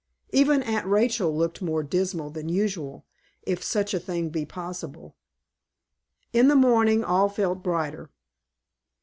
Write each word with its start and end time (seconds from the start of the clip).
Even 0.31 0.63
Aunt 0.63 0.87
Rachel 0.87 1.31
looked 1.37 1.61
more 1.61 1.83
dismal 1.83 2.31
than 2.31 2.49
usual, 2.49 3.05
if 3.43 3.61
such 3.63 3.93
a 3.93 3.99
thing 3.99 4.29
be 4.29 4.47
possible. 4.47 5.15
In 6.33 6.47
the 6.47 6.55
morning 6.55 7.03
all 7.03 7.29
felt 7.29 7.61
brighter. 7.61 8.09